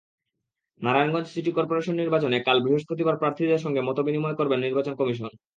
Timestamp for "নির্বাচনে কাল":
1.97-2.57